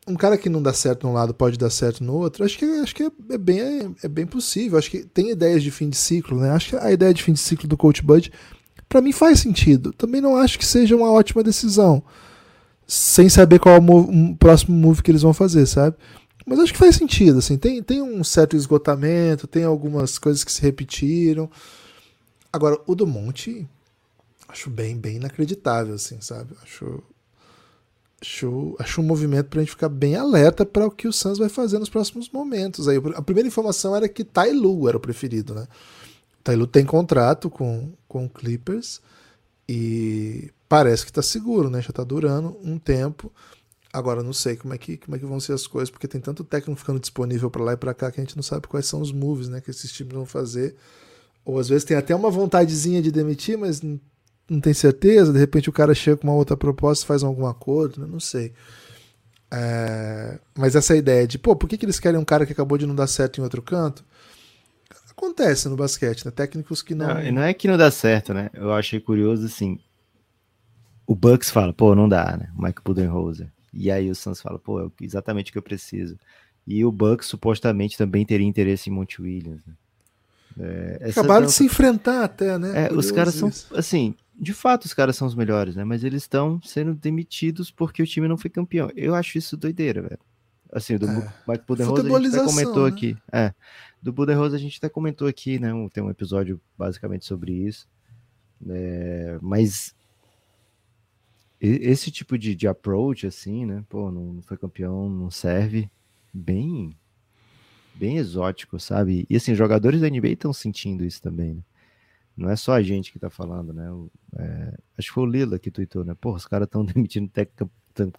[0.06, 2.66] um cara que não dá certo num lado pode dar certo no outro, acho que,
[2.66, 4.78] acho que é, bem, é, bem possível.
[4.78, 6.50] Acho que tem ideias de fim de ciclo, né?
[6.50, 8.30] Acho que a ideia de fim de ciclo do Coach Bud,
[8.90, 9.90] para mim, faz sentido.
[9.94, 12.02] Também não acho que seja uma ótima decisão,
[12.86, 15.96] sem saber qual é o, move, o próximo move que eles vão fazer, sabe?
[16.44, 17.56] Mas acho que faz sentido, assim.
[17.56, 21.48] Tem, tem um certo esgotamento, tem algumas coisas que se repetiram.
[22.52, 23.68] Agora, o do Monte,
[24.48, 26.54] acho bem, bem inacreditável, assim, sabe?
[26.62, 27.02] Acho
[28.22, 31.38] Acho, acho um movimento para a gente ficar bem alerta para o que o Suns
[31.38, 32.86] vai fazer nos próximos momentos.
[32.86, 35.66] Aí, a primeira informação era que Tailu era o preferido, né?
[36.44, 39.00] Tailu tem contrato com, com o Clippers
[39.68, 41.82] e parece que tá seguro, né?
[41.82, 43.32] Já tá durando um tempo.
[43.92, 46.20] Agora não sei como é que como é que vão ser as coisas, porque tem
[46.20, 48.86] tanto técnico ficando disponível para lá e para cá que a gente não sabe quais
[48.86, 50.76] são os moves, né, que esses times vão fazer.
[51.44, 55.32] Ou às vezes tem até uma vontadezinha de demitir, mas não, tem certeza.
[55.32, 58.06] De repente o cara chega com uma outra proposta, faz algum acordo, né?
[58.10, 58.52] não sei.
[59.50, 60.38] É...
[60.56, 62.86] Mas essa ideia de, pô, por que, que eles querem um cara que acabou de
[62.86, 64.04] não dar certo em outro canto?
[65.10, 66.30] Acontece no basquete, né?
[66.30, 67.06] Técnicos que não.
[67.06, 68.50] Não, não é que não dá certo, né?
[68.54, 69.78] Eu achei curioso assim.
[71.06, 72.50] O Bucks fala, pô, não dá, né?
[72.56, 73.52] O Mike Budenholzer.
[73.72, 76.16] E aí o Suns fala, pô, é exatamente o que eu preciso.
[76.66, 79.64] E o Bucks supostamente também teria interesse em Monte Williams.
[79.66, 79.74] Né?
[80.58, 82.86] É, Acabaram de se enfrentar até, né?
[82.86, 85.84] É, os caras são, assim, de fato os caras são os melhores, né?
[85.84, 88.90] Mas eles estão sendo demitidos porque o time não foi campeão.
[88.94, 90.18] Eu acho isso doideira, velho.
[90.72, 91.32] Assim, do é.
[91.46, 92.88] Mike Budenholzer a gente até comentou né?
[92.88, 93.16] aqui.
[93.30, 93.54] É,
[94.00, 95.70] do Budenholzer a gente até comentou aqui, né?
[95.92, 97.86] Tem um episódio basicamente sobre isso.
[98.68, 99.94] É, mas
[101.60, 103.84] esse tipo de, de approach, assim, né?
[103.88, 105.90] Pô, não foi campeão, não serve.
[106.34, 106.96] Bem,
[107.94, 109.26] bem exótico, sabe?
[109.28, 111.62] E assim, jogadores da NBA estão sentindo isso também, né?
[112.36, 113.90] Não é só a gente que tá falando, né?
[113.90, 116.14] O, é, acho que foi o Lila que tweetou, né?
[116.18, 117.30] Pô, os caras estão demitindo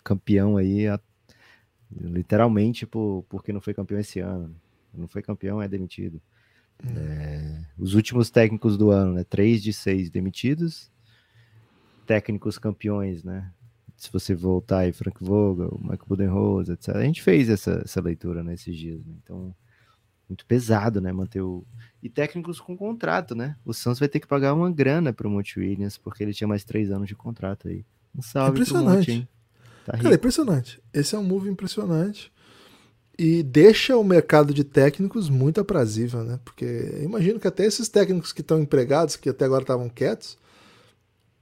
[0.03, 0.99] campeão aí, a,
[1.91, 4.49] literalmente, por, porque não foi campeão esse ano.
[4.49, 4.55] Né?
[4.93, 6.21] Não foi campeão, é demitido.
[6.83, 6.93] Hum.
[6.95, 9.23] É, os últimos técnicos do ano, né?
[9.23, 10.91] Três de seis demitidos,
[12.05, 13.51] técnicos campeões, né?
[13.95, 16.95] Se você voltar aí, Frank Vogel, Michael Budenholzer, etc.
[16.95, 19.13] A gente fez essa, essa leitura nesses dias, né?
[19.23, 19.55] Então,
[20.27, 21.12] muito pesado, né?
[21.12, 21.65] Manter o.
[22.01, 23.55] E técnicos com contrato, né?
[23.65, 26.47] O Santos vai ter que pagar uma grana para o Monte Williams, porque ele tinha
[26.47, 27.86] mais três anos de contrato aí.
[28.15, 28.97] Um salve impressionante.
[28.97, 29.27] Monte, hein?
[29.86, 30.81] Tá Cara, é impressionante.
[30.93, 32.31] Esse é um move impressionante.
[33.17, 36.39] E deixa o mercado de técnicos muito aprazível, né?
[36.43, 40.38] Porque imagino que até esses técnicos que estão empregados, que até agora estavam quietos,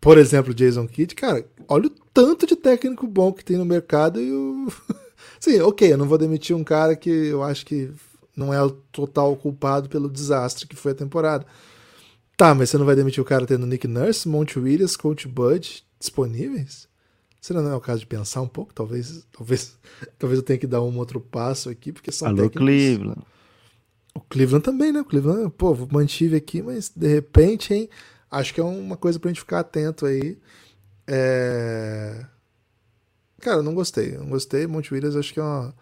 [0.01, 4.19] por exemplo, Jason Kidd, cara, olha o tanto de técnico bom que tem no mercado
[4.19, 4.67] e o.
[5.39, 7.91] Sim, ok, eu não vou demitir um cara que eu acho que
[8.35, 11.45] não é o total culpado pelo desastre que foi a temporada.
[12.37, 15.85] Tá, mas você não vai demitir o cara tendo Nick Nurse, Monte Williams, Coach Bud
[15.99, 16.87] disponíveis?
[17.39, 18.73] Será não é o caso de pensar um pouco?
[18.73, 19.77] Talvez, talvez,
[20.17, 22.63] talvez eu tenha que dar um outro passo aqui, porque são Alô, técnicos...
[22.63, 23.21] Cleveland.
[24.13, 25.01] O Cleveland também, né?
[25.01, 27.89] O Cleveland, pô, mantive aqui, mas de repente, hein?
[28.29, 30.37] Acho que é uma coisa pra gente ficar atento aí.
[31.07, 32.25] É...
[33.39, 34.17] Cara, não gostei.
[34.17, 34.67] Não gostei.
[34.67, 35.73] Monte Williams acho que é uma,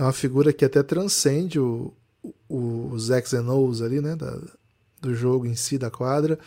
[0.00, 1.92] é uma figura que até transcende o,
[2.48, 4.16] o, os X and O's ali, né?
[4.16, 4.40] Da,
[4.98, 6.38] do jogo em si, da quadra.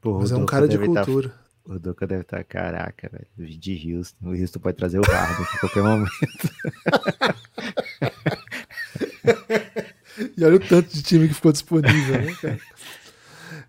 [0.00, 1.28] Pô, mas é um cara de tá cultura.
[1.28, 3.24] Tá, o Duca deve estar, tá, caraca, velho.
[3.56, 4.26] De Houston.
[4.26, 6.10] O Houston pode trazer o Harden a qualquer momento.
[10.36, 12.58] e olha o tanto de time que ficou disponível, né, cara?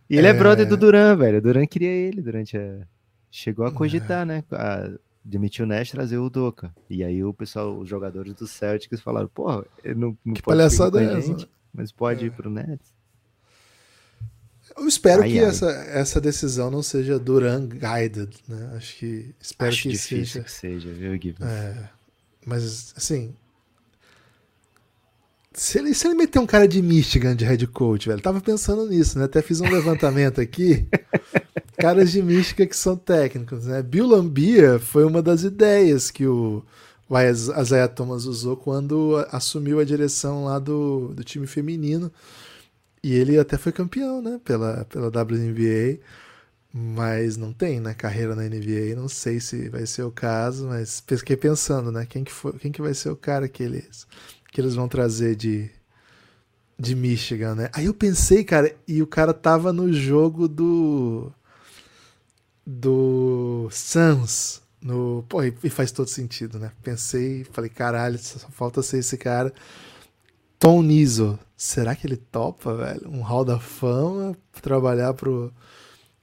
[0.10, 1.38] E ele é, é brother do Duran, velho.
[1.38, 2.80] O Duran queria ele durante a.
[3.30, 4.26] Chegou a cogitar, é.
[4.26, 4.44] né?
[4.52, 4.90] A
[5.24, 6.74] demitir o Nash trazer o Doca.
[6.90, 11.02] E aí o pessoal, os jogadores do Celtics falaram, porra, não, não que pode palhaçada
[11.02, 11.28] é essa?
[11.28, 12.28] Gente, mas pode é.
[12.28, 12.94] ir pro Nets.
[14.76, 15.46] Eu espero ai, que ai.
[15.46, 18.74] Essa, essa decisão não seja Duran guided, né?
[18.76, 20.44] Acho que espero Acho que difícil seja.
[20.44, 21.46] que seja, viu, Gibbs?
[21.46, 21.90] É,
[22.46, 23.36] mas assim,
[25.54, 28.88] se ele, se ele meter um cara de Michigan de head coach, velho, tava pensando
[28.88, 29.26] nisso, né?
[29.26, 30.88] Até fiz um levantamento aqui.
[31.84, 33.84] Caras de Michigan que são técnicos, né?
[33.84, 36.64] Bill Lambia foi uma das ideias que o,
[37.10, 42.10] o Isaiah Thomas usou quando assumiu a direção lá do, do time feminino.
[43.04, 44.40] E ele até foi campeão, né?
[44.46, 46.00] Pela, pela WNBA.
[46.72, 47.94] Mas não tem, né?
[47.94, 48.96] Carreira na NBA.
[48.96, 52.06] Não sei se vai ser o caso, mas fiquei pensando, né?
[52.06, 54.08] Quem que, foi, quem que vai ser o cara que eles
[54.54, 55.70] que eles vão trazer de,
[56.80, 57.70] de Michigan, né?
[57.74, 61.30] Aí eu pensei, cara, e o cara tava no jogo do.
[62.66, 64.62] Do Suns.
[64.82, 66.72] No, pô, e faz todo sentido, né?
[66.84, 69.54] Pensei, falei, caralho, só falta ser esse cara.
[70.60, 73.10] Tom Nizo, será que ele topa, velho?
[73.10, 75.54] Um hall da fama, trabalhar pro.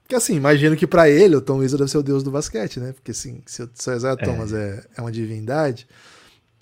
[0.02, 2.80] Porque assim, imagino que para ele o Tom Nizo deve ser o deus do basquete,
[2.80, 2.92] né?
[2.92, 4.24] Porque assim, se o Isaiah é.
[4.24, 5.86] Thomas é, é uma divindade,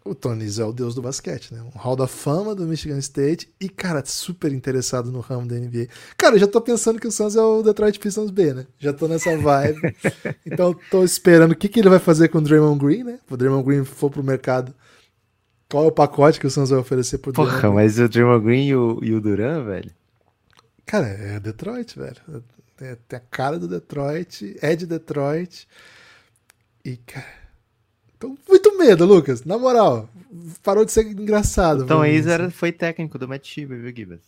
[0.09, 1.62] o Tony é o deus do basquete, né?
[1.62, 5.88] Um hall da fama do Michigan State e, cara, super interessado no ramo da NBA.
[6.16, 8.66] Cara, eu já tô pensando que o Suns é o Detroit Pistons B, né?
[8.79, 9.81] Já tô nessa vibe.
[10.47, 13.18] então, tô esperando o que, que ele vai fazer com o Draymond Green, né?
[13.31, 14.75] O Draymond Green for pro mercado.
[15.71, 18.66] Qual é o pacote que o Suns vai oferecer pro Porra, mas o Draymond Green
[18.68, 19.90] e o, e o Duran, velho?
[20.87, 22.16] Cara, é Detroit, velho.
[22.77, 25.68] Tem, tem a cara do Detroit, é de Detroit.
[26.83, 27.38] E, cara
[28.18, 29.44] então, muito medo, Lucas.
[29.44, 30.11] Na moral,
[30.62, 31.85] parou de ser engraçado.
[31.85, 34.20] Então, Ace era, foi técnico do Matt Shiba, viu, Gibas?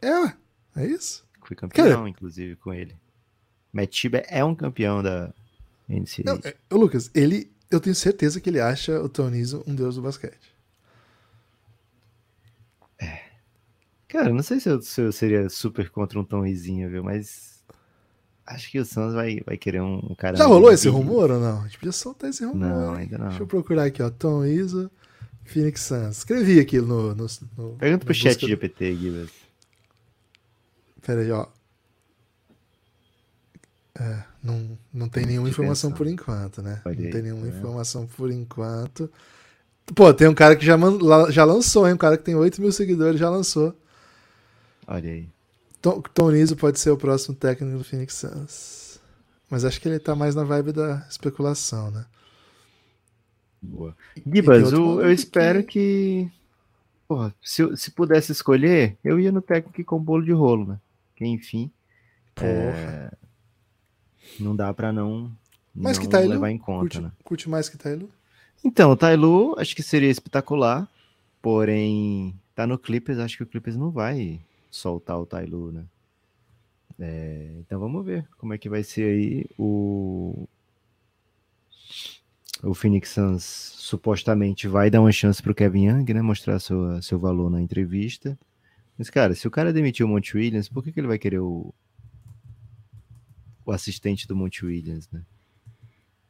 [0.00, 0.34] É,
[0.76, 1.24] é isso?
[1.42, 2.94] Fui campeão, Cara, inclusive, com ele.
[3.72, 5.32] Matt Shiba é um campeão da,
[5.88, 6.24] NCAA.
[6.24, 10.02] Não, é, Lucas, ele, eu tenho certeza que ele acha o Tonizo um deus do
[10.02, 10.54] basquete.
[14.08, 17.02] Cara, não sei se eu, se eu seria super contra um Tonzinho, viu?
[17.02, 17.53] Mas
[18.46, 20.36] acho que o Suns vai, vai querer um, cara.
[20.36, 21.60] Já rolou esse rumor ou não?
[21.60, 22.68] A gente podia soltar esse rumor.
[22.68, 23.28] Não, ainda não.
[23.28, 24.10] Deixa eu procurar aqui, ó.
[24.10, 24.90] Tom Izzo,
[25.44, 26.18] Phoenix Suns.
[26.18, 27.14] Escrevi aqui no.
[27.14, 27.26] no,
[27.56, 29.30] no Pergunta no pro chat busca- GPT, Gibas.
[31.02, 31.46] Pera aí, ó.
[33.96, 36.82] É, não, não tem nenhuma informação por enquanto, né?
[36.84, 37.56] Não tem nenhuma vendo?
[37.56, 39.10] informação por enquanto.
[39.94, 40.76] Pô, tem um cara que já,
[41.30, 41.94] já lançou, hein?
[41.94, 43.78] Um cara que tem 8 mil seguidores já lançou.
[44.86, 45.28] Olha aí.
[45.84, 48.98] Tom, Tom Izzo pode ser o próximo técnico do Phoenix Suns.
[49.50, 52.06] Mas acho que ele tá mais na vibe da especulação, né?
[53.60, 53.94] Boa.
[54.26, 56.30] Gibas, eu maluco espero que.
[57.06, 60.80] Porra, se, eu- se pudesse escolher, eu ia no técnico com bolo de rolo, né?
[61.14, 61.70] Que enfim,
[62.34, 63.12] Porra.
[64.40, 65.30] não dá pra não,
[65.74, 67.12] Mas não que Tailu levar em conta, curte, né?
[67.22, 68.08] curte mais que Tailu?
[68.64, 70.88] Então, o Tailu acho que seria espetacular,
[71.42, 74.40] porém, tá no Clippers, acho que o Clippers não vai
[74.74, 75.86] soltar o Tailu, né?
[76.98, 80.48] É, então vamos ver como é que vai ser aí o
[82.62, 86.22] o Phoenix Suns supostamente vai dar uma chance pro Kevin Young, né?
[86.22, 88.38] Mostrar sua, seu valor na entrevista.
[88.96, 91.40] Mas, cara, se o cara demitiu o Monte Williams, por que, que ele vai querer
[91.40, 91.74] o,
[93.66, 95.22] o assistente do Monte Williams, né?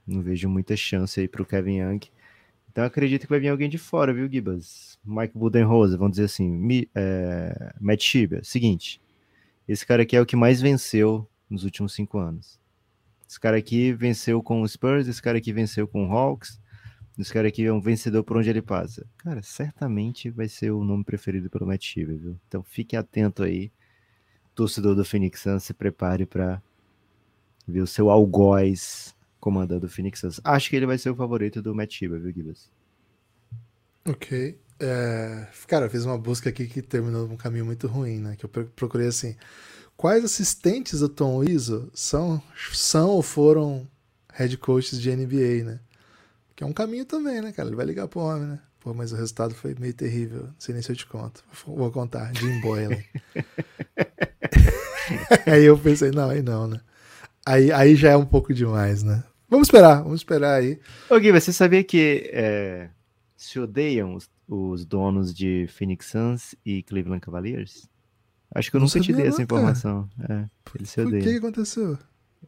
[0.07, 2.01] Não vejo muita chance aí pro Kevin Young.
[2.75, 4.99] Então acredito que vai vir alguém de fora, viu, Gibas?
[5.05, 6.51] Mike Budenholzer, vamos dizer assim.
[6.51, 9.01] Mi, é, Matt Shiba, seguinte.
[9.69, 12.59] Esse cara aqui é o que mais venceu nos últimos cinco anos.
[13.31, 16.61] Esse cara aqui venceu com o Spurs, esse cara aqui venceu com o Hawks,
[17.17, 19.07] esse cara aqui é um vencedor por onde ele passa.
[19.19, 22.37] Cara, certamente vai ser o nome preferido pelo Matt Shiba, viu?
[22.49, 23.71] Então fique atento aí.
[24.53, 26.61] Torcedor do Phoenix Suns, se prepare para
[27.69, 29.14] ver o seu algoz
[29.45, 30.41] comandando o Phoenix Suns.
[30.43, 32.71] Acho que ele vai ser o favorito do Matt Shiba, viu, Gibas?
[34.07, 34.59] Ok.
[34.81, 38.37] É, cara, eu fiz uma busca aqui que terminou num caminho muito ruim, né?
[38.37, 39.37] Que eu pro- procurei assim.
[39.99, 43.87] Quais assistentes do Tom Izzo são, são ou foram
[44.33, 45.81] head coaches de NBA, né?
[46.57, 47.69] Que é um caminho também, né, cara?
[47.69, 48.61] Ele vai ligar pro homem, né?
[48.81, 50.45] Pô, mas o resultado foi meio terrível.
[50.45, 51.45] Não sei nem se eu te conto.
[51.67, 52.35] Vou contar.
[52.35, 52.97] Jim Boylan.
[55.47, 56.81] aí eu pensei, não, aí não, né?
[57.47, 59.23] Aí, aí já é um pouco demais, né?
[59.49, 60.79] Vamos esperar, vamos esperar aí.
[61.11, 62.89] Ô, Gui, você sabia que é,
[63.37, 67.89] se odeiam os, os donos de Phoenix Suns e Cleveland Cavaliers?
[68.55, 70.09] Acho que eu Não nunca te dei essa não, informação.
[70.29, 70.45] É,
[70.77, 71.39] eles se O que, odeiam.
[71.39, 71.99] aconteceu?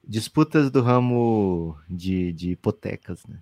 [0.06, 3.38] Disputas do ramo de, de hipotecas, né?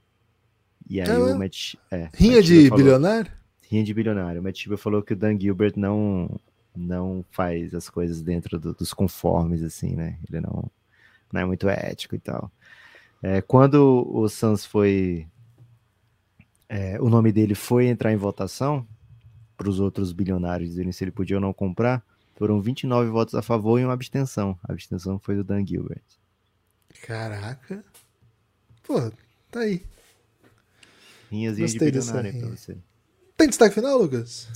[0.89, 1.39] E aí É, o?
[1.39, 3.33] Matt, é, Rinha Matt de falou- bilionário?
[3.71, 4.41] Rinha de bilionário.
[4.41, 6.39] O Matt Shiba falou que o Dan Gilbert não,
[6.77, 10.19] não faz as coisas dentro do- dos conformes, assim, né?
[10.31, 10.71] Ele não,
[11.33, 12.51] não é muito ético e tal.
[13.27, 15.27] É, quando o Suns foi...
[16.69, 18.87] é, o nome dele foi entrar em votação
[19.57, 22.05] para os outros bilionários dizerem se ele podia ou não comprar,
[22.37, 24.59] foram 29 votos a favor e uma abstenção.
[24.63, 26.03] A abstenção foi do Dan Gilbert.
[27.07, 27.83] Caraca.
[28.83, 29.11] Pô,
[29.51, 29.83] tá aí.
[31.31, 32.77] Rinhazinha de bilionário aí pra você.
[33.39, 34.49] Tem destaque final, Lucas?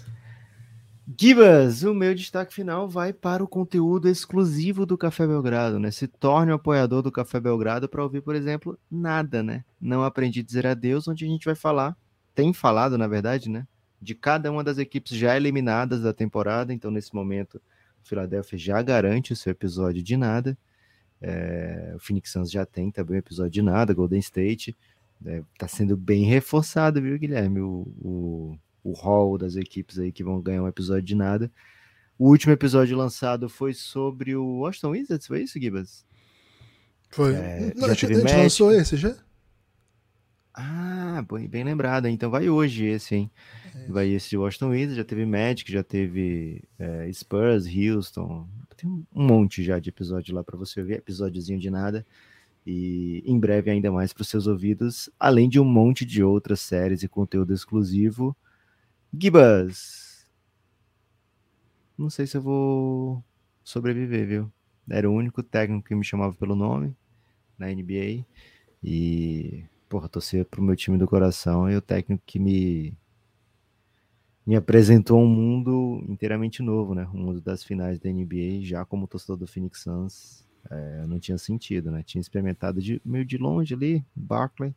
[1.17, 5.91] Gibas, o meu destaque final vai para o conteúdo exclusivo do Café Belgrado, né?
[5.91, 9.65] Se torne um apoiador do Café Belgrado para ouvir, por exemplo, nada, né?
[9.81, 11.97] Não aprendi a dizer adeus, onde a gente vai falar,
[12.35, 13.67] tem falado, na verdade, né?
[14.03, 16.75] De cada uma das equipes já eliminadas da temporada.
[16.75, 17.55] Então, nesse momento,
[18.05, 20.59] o Philadelphia já garante o seu episódio de nada.
[21.23, 24.77] É, o Phoenix Suns já tem também o episódio de nada, Golden State.
[25.25, 27.61] É, tá sendo bem reforçado, viu, Guilherme?
[27.61, 31.51] O, o, o hall das equipes aí que vão ganhar um episódio de nada.
[32.19, 36.05] O último episódio lançado foi sobre o Washington Wizards, foi isso, Gibas?
[37.11, 37.35] Foi.
[37.35, 38.37] É, Não, já a gente, match?
[38.37, 39.15] lançou esse já?
[40.53, 42.07] Ah, bem, bem lembrado.
[42.09, 43.31] Então vai hoje esse, hein?
[43.89, 48.49] Vai esse Washington Wizards, já teve Magic, já teve é, Spurs, Houston.
[48.77, 52.05] Tem um monte já de episódio lá para você ver, episódiozinho de nada.
[52.67, 56.61] E em breve ainda mais para os seus ouvidos, além de um monte de outras
[56.61, 58.37] séries e conteúdo exclusivo.
[59.13, 60.27] Gibas!
[61.97, 63.25] Não sei se eu vou
[63.65, 64.53] sobreviver, viu?
[64.89, 66.95] Era o único técnico que me chamava pelo nome
[67.59, 68.25] na NBA.
[68.83, 72.97] E, porra, torcer pro meu time do coração e o técnico que me
[74.47, 77.07] me apresentou um mundo inteiramente novo, né?
[77.13, 81.37] O mundo das finais da NBA, já como torcedor do Phoenix Suns, é, não tinha
[81.37, 82.03] sentido, né?
[82.03, 84.75] Tinha experimentado de, meio de longe ali, Barkley,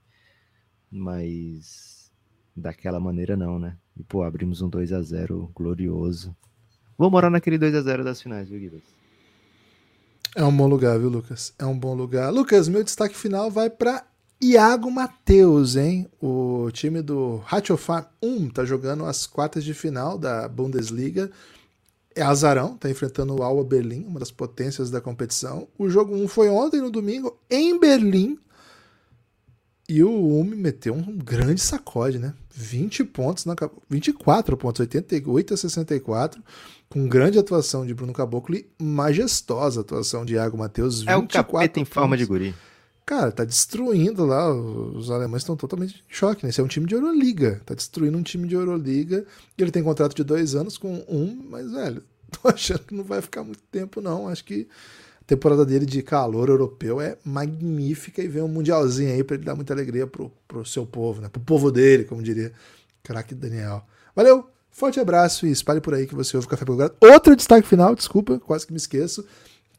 [0.91, 2.11] mas
[2.53, 3.77] daquela maneira não, né?
[4.01, 6.35] E, pô, abrimos um 2 a 0 glorioso.
[6.97, 8.83] Vou morar naquele 2 a 0 das finais, viu, Guilherme?
[10.35, 11.53] É um bom lugar, viu, Lucas?
[11.59, 12.31] É um bom lugar.
[12.33, 14.03] Lucas, meu destaque final vai pra
[14.41, 16.09] Iago Matheus, hein?
[16.19, 21.29] O time do Ratiofarm 1 tá jogando as quartas de final da Bundesliga.
[22.15, 25.67] É azarão, tá enfrentando o Alba Berlim, uma das potências da competição.
[25.77, 28.39] O jogo 1 foi ontem, no domingo, em Berlim.
[29.91, 32.33] E o Umi meteu um grande sacode, né?
[32.55, 33.57] 20 pontos, na,
[33.89, 36.41] 24 pontos, 88 a 64,
[36.87, 41.05] com grande atuação de Bruno Caboclo e majestosa atuação de Iago Matheus.
[41.05, 42.55] É o capeta em forma de guri.
[43.05, 44.49] Cara, tá destruindo lá.
[44.49, 46.51] Os alemães estão totalmente em choque, né?
[46.51, 47.61] Esse é um time de Euroliga.
[47.65, 49.25] Tá destruindo um time de Euroliga.
[49.57, 52.01] Ele tem contrato de dois anos com um, mas, velho,
[52.41, 54.29] tô achando que não vai ficar muito tempo, não.
[54.29, 54.69] Acho que
[55.31, 59.55] temporada dele de calor europeu é magnífica e vem um mundialzinho aí para ele dar
[59.55, 61.29] muita alegria pro, pro seu povo, né?
[61.29, 62.51] Pro povo dele, como diria
[63.01, 63.81] craque Daniel.
[64.13, 64.45] Valeu!
[64.69, 66.95] Forte abraço e espalhe por aí que você ouve o Café Belgrado.
[67.01, 69.25] Outro destaque final, desculpa, quase que me esqueço.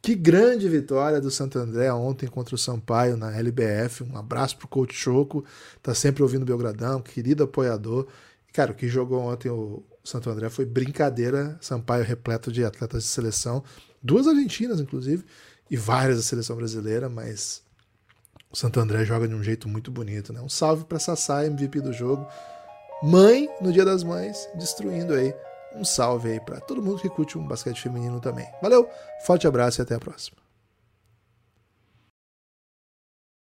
[0.00, 4.04] Que grande vitória do Santo André ontem contra o Sampaio na LBF.
[4.04, 5.44] Um abraço pro Coach Choco,
[5.82, 8.06] tá sempre ouvindo o Belgradão, querido apoiador.
[8.52, 11.58] Cara, o que jogou ontem o Santo André foi brincadeira.
[11.60, 13.62] Sampaio repleto de atletas de seleção,
[14.02, 15.24] duas argentinas, inclusive,
[15.70, 17.62] e várias da seleção brasileira, mas
[18.50, 20.40] o Santo André joga de um jeito muito bonito, né?
[20.40, 22.26] Um salve para Sassá, MVP do jogo.
[23.02, 25.34] Mãe no Dia das Mães, destruindo aí
[25.74, 28.46] um salve aí para todo mundo que curte um basquete feminino também.
[28.60, 28.88] Valeu,
[29.24, 30.41] forte abraço e até a próxima.